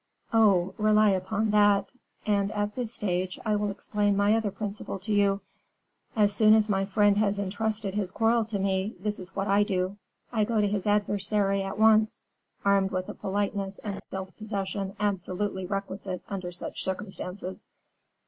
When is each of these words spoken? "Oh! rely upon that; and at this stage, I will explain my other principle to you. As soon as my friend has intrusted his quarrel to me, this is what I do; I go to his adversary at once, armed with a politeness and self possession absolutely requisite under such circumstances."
"Oh! 0.33 0.73
rely 0.79 1.11
upon 1.11 1.51
that; 1.51 1.91
and 2.25 2.51
at 2.53 2.73
this 2.73 2.91
stage, 2.91 3.37
I 3.45 3.55
will 3.55 3.69
explain 3.69 4.17
my 4.17 4.35
other 4.35 4.49
principle 4.49 4.97
to 4.97 5.13
you. 5.13 5.41
As 6.15 6.33
soon 6.33 6.55
as 6.55 6.67
my 6.67 6.85
friend 6.85 7.17
has 7.17 7.37
intrusted 7.37 7.93
his 7.93 8.09
quarrel 8.09 8.43
to 8.45 8.57
me, 8.57 8.95
this 8.99 9.19
is 9.19 9.35
what 9.35 9.47
I 9.47 9.61
do; 9.61 9.97
I 10.31 10.43
go 10.43 10.59
to 10.59 10.67
his 10.67 10.87
adversary 10.87 11.61
at 11.61 11.77
once, 11.77 12.23
armed 12.65 12.89
with 12.89 13.09
a 13.09 13.13
politeness 13.13 13.77
and 13.83 14.01
self 14.03 14.35
possession 14.37 14.95
absolutely 14.99 15.67
requisite 15.67 16.23
under 16.27 16.51
such 16.51 16.83
circumstances." 16.83 17.63